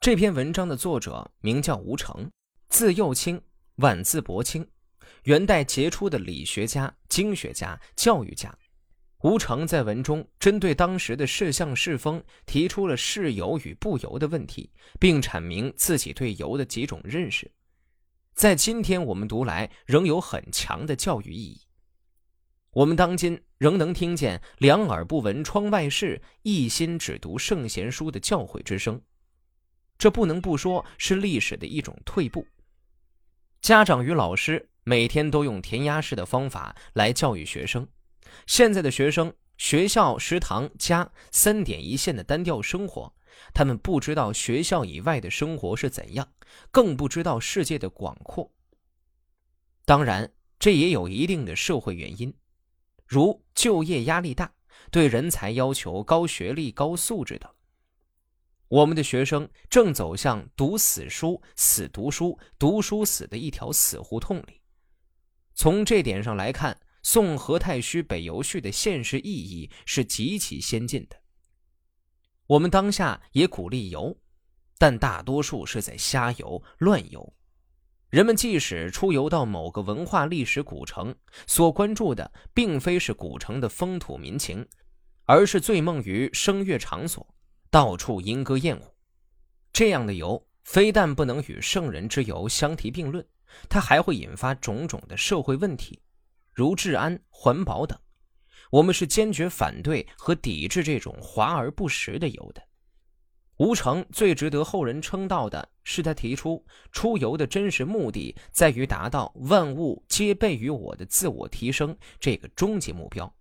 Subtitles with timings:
[0.00, 2.26] 这篇文章的作者名叫吴成，
[2.70, 3.38] 字幼卿，
[3.76, 4.66] 晚字伯清，
[5.24, 8.50] 元代杰出的理学家、经学家、教育家。
[9.24, 17.52] 吴成在文中针对当时的世相世风提出了世由与不由的问题，并阐明自己对由的几种认识，
[18.32, 21.60] 在今天我们读来仍有很强的教育意义。
[22.70, 28.98] 我们当今仍能听见“两耳不闻窗外事，一心只读圣贤书”的教诲之声。
[30.00, 32.46] 这不能不说是历史的一种退步。
[33.60, 37.86] 家长与老师每天都用填鸭式的方法来教育学生，
[38.46, 43.12] 现在的学生学校、食堂、家三点一线的单调生活，
[43.52, 46.26] 他们不知道学校以外的生活是怎样，
[46.70, 48.50] 更不知道世界的广阔。
[49.84, 52.32] 当然，这也有一定的社会原因，
[53.06, 54.50] 如就业压力大，
[54.90, 57.50] 对人才要求高学历、高素质等。
[58.70, 64.60] 我们的学生正走向读死书、死读书、读书死的一条死胡同里。
[65.54, 71.16] 从这点上来看，送何太虚北游序的现实意义是极其先进的。
[72.46, 74.16] 我们当下也鼓励游，
[74.78, 77.34] 但大多数是在瞎游、乱游。
[78.10, 81.12] 人们即使出游到某个文化历史古城，
[81.48, 84.64] 所关注的并非是古城的风土民情，
[85.24, 87.34] 而是醉梦于声乐场所。
[87.70, 88.82] 到处莺歌燕舞，
[89.72, 93.24] 这样的游非但不能与圣人之游相提并论，
[93.68, 96.02] 它还会引发种种的社会问题，
[96.52, 97.96] 如治安、环保等。
[98.72, 102.60] 我们是坚决反对和抵制这种华而不实的游的。
[103.58, 113.32] 吴成最值得后人称道的是，他提出出游的真实目的在于达到万物皆备于我的自我提升这个终极目标。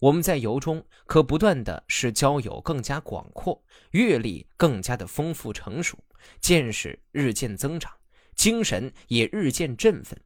[0.00, 5.98] 我们在游中可不断的使交友更加广阔，阅历更加的丰富成熟，
[6.40, 7.92] 见识日渐增长，
[8.34, 10.20] 精神也日渐振奋，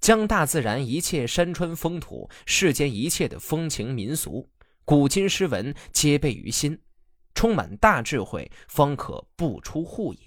[0.00, 4.50] 将大自然一切山川风土、世间一切的风情民俗、
[4.84, 6.82] 古今诗文皆备于心，
[7.34, 10.20] 充满大智慧，方可不出户也。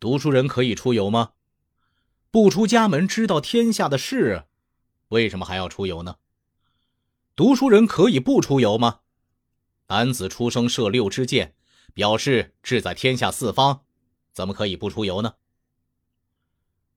[0.00, 1.32] 读书人可以出游吗？
[2.30, 4.44] 不出家门知道天下的事，
[5.08, 6.16] 为什么还要出游呢？
[7.36, 9.00] 读书人可以不出游吗？
[9.88, 11.56] 男子出生射六支箭，
[11.92, 13.80] 表示志在天下四方，
[14.32, 15.34] 怎么可以不出游呢？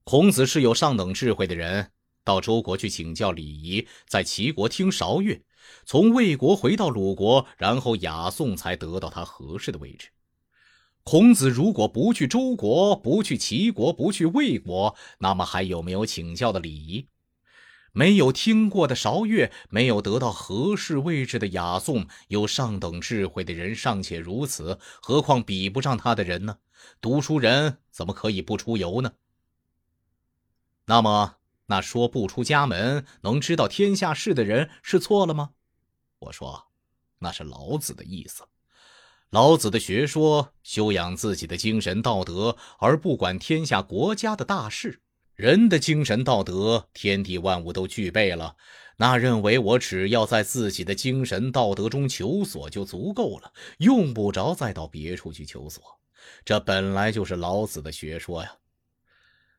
[0.04, 1.90] 孔子是有上等智慧的人，
[2.22, 5.42] 到周国去请教礼仪，在齐国听韶乐，
[5.84, 10.10] 从魏国回到鲁国，然后雅颂才得到他合适的位置。
[11.02, 17.08] 孔子如果不去周国，不去齐国，不去魏国，那么还有没有请教的礼仪？
[17.92, 26.58] 没有听过的韶乐，没有得到合适位置的雅颂，有上等智慧的人尚且如此，何况比不上他的人呢？
[27.00, 29.12] 读书人怎么可以不出游呢？
[30.86, 35.50] 那么，那说不出家门能知道天下事的人是错了吗？
[36.20, 36.68] 我说，
[37.18, 38.44] 那是老子的意思。
[39.30, 45.02] 老子的学说，修养自己的精神道德，而不管天下国家的大事。
[45.38, 48.56] 人的精神道德，天地万物都具备了，
[48.96, 56.00] 那认为我只要在自己的精神道德中求索就足够了，用不着再到别处去求索。
[56.44, 58.52] 这本来就是老子的学说呀。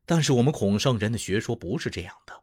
[0.06, 2.34] 但是我们孔圣人的学说不是这样的。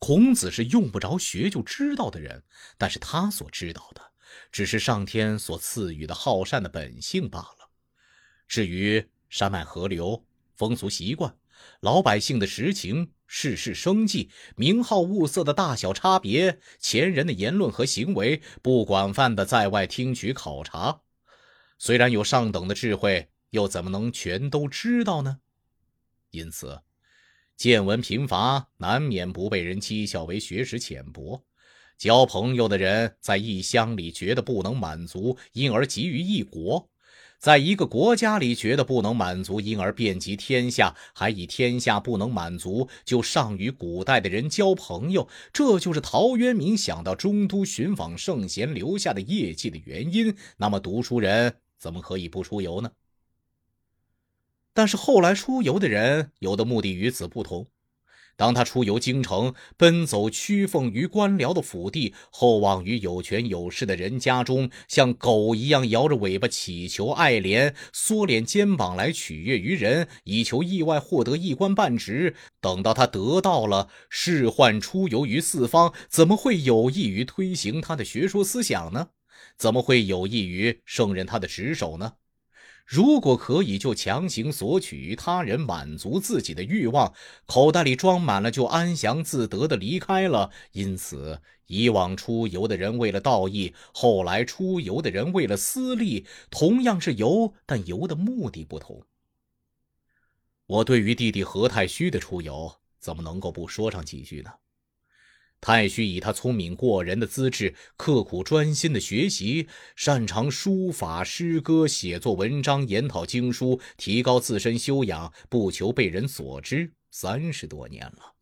[0.00, 2.42] 孔子是用不着学就知道的人，
[2.76, 4.02] 但是他所知道的，
[4.50, 7.70] 只是上天所赐予的好善的本性罢了。
[8.48, 10.26] 至于山脉河流、
[10.56, 11.32] 风俗习惯，
[11.80, 21.00] 老百姓的实情、世事生计、名号物色的大小差别，前人的言论和行为，不广泛的在外听取考察，
[21.78, 25.40] 虽然有上等的智慧，又怎么能全都知道呢？
[26.30, 26.82] 因此，
[27.56, 31.44] 见闻贫乏，难免不被人讥笑为学识浅薄。
[31.96, 36.88] 交朋友的人在异乡里觉得不能满足，因而急于异国。
[37.38, 50.36] 在一个国家里，觉得不能满足，因而遍及天下，还以天下不能满足就上与古代的人交朋友，这就是陶渊明想到中都寻访圣贤留下的业绩的原因。
[50.56, 52.90] 那么，读书人怎么可以不出游呢？
[54.72, 57.68] 但是后来出游的人，有的目的与此不同。
[58.38, 72.36] 当他出游京城，奔走屈奉于官僚的府邸，厚望于有权有势的人家中，像狗一样摇着尾巴乞求爱怜，缩敛肩膀来取悦于人，以求意外获得一官半职。
[72.60, 79.08] 等到他得到了，仕宦出游于四方，怎么会有益于推行他的学说思想呢？
[79.56, 82.12] 怎么会有益于胜任他的职守呢？
[82.90, 87.12] 如果可以，就强行索取他人，满足自己的欲望，
[87.44, 90.50] 口袋里装满了，就安详自得的离开了。
[90.72, 99.02] 因此，以往出游的人为了道义，后来出游的人为了私利，同样是游，但游的目的不同。
[100.64, 104.50] 我对于弟弟何太虚的出游，怎么能够不说上几句呢？
[105.60, 109.66] 太虚以他聪明过人的资质，刻苦专心的学习，
[109.96, 116.92] 擅长书法、诗歌、写作文章、研讨经书，提高自身修养，不求被人所知。
[117.10, 118.34] 三十多年了，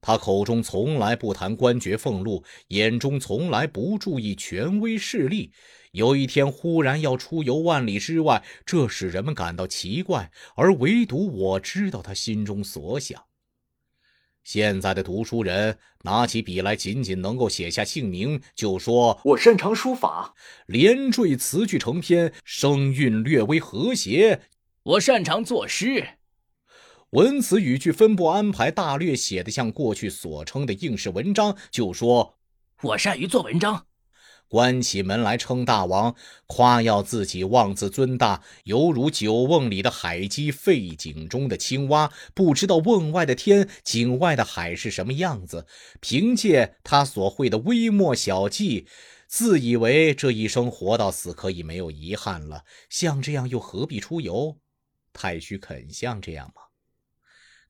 [0.00, 5.52] 他口中从来不谈官爵俸禄，眼中从来不注意权威势力。
[5.92, 13.24] 有一天忽然要出游万里之外，这使人们感到奇怪，而唯独我知道他心中所想。
[14.48, 20.34] 现在的读书人拿起笔来，仅仅能够写下姓名，就说我擅长书法，
[20.64, 24.40] 连缀词句成篇，声韵略微和谐。
[24.84, 26.02] 我擅长作诗，
[27.10, 32.38] 文词语句分布安排大略写的像过去所称的应试文章，就说
[32.80, 33.87] 我善于做文章。
[34.48, 36.16] 关起门来称大王，
[36.46, 45.66] 夸耀自己，妄自尊大，犹如酒瓮里的海鸡，废井中的青蛙，不知道瓮外的天，井外的海是什么样子。
[46.00, 48.86] 凭借他所会的微末小技，
[49.26, 52.64] 自以为这一生活到死可以没有遗憾了。
[52.88, 54.56] 像这样又何必出游？
[55.12, 56.67] 太虚肯像这样吗？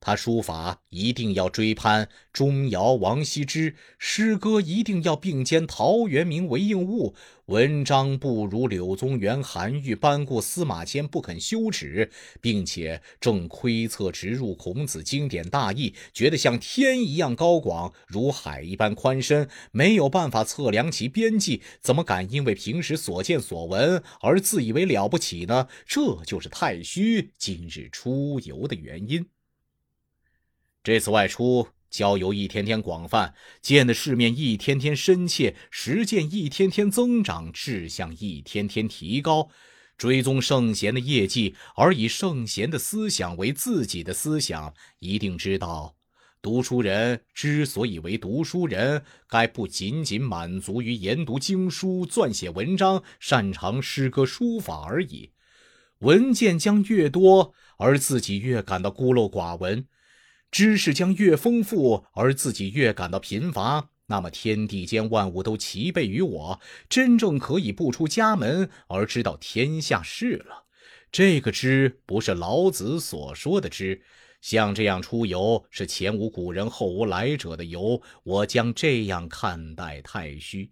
[0.01, 7.13] 他书法一定要追攀钟繇、王羲之，诗歌一定要并肩陶渊明、韦应物，
[7.47, 12.09] 文章不如柳宗元、韩愈、班固、司马迁不肯羞耻，
[12.39, 25.67] 并且正窥测直入孔子经典大义，觉得像天一样高广，如海一般宽深，没有办法测量其边际，怎么敢因为平时所见所闻而自以为了不起呢？
[25.85, 29.25] 这就是太虚今日出游的原因。
[30.89, 39.49] 这次外出，交游一天天广泛，见的世面一天天深切，实践一天天增长，志向一天天提高，
[39.99, 45.95] 追踪圣贤的业绩，而以圣贤的思想为自己的思想，一定知道，
[46.41, 55.29] 读书人之所以为读书人，该不仅仅满足于研读经书、撰写文章、擅长诗歌书法而已。
[55.99, 59.85] 文件将越多，而自己越感到孤陋寡闻。
[60.51, 66.59] 知识将越丰富，而自己越感到贫乏，那么天地间万物都齐备于我，
[66.89, 70.65] 真正可以不出家门而知道天下事了。
[71.11, 74.01] 这个知不是老子所说的知，
[74.41, 78.01] 像这样出游是前无古人后无来者的游。
[78.23, 80.71] 我将这样看待太虚。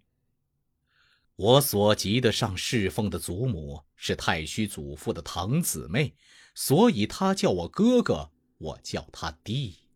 [1.36, 6.14] 我所及的上侍奉的祖母是太虚祖父的堂姊妹，
[6.54, 8.30] 所以他叫我哥哥。
[8.58, 9.87] 我叫他弟。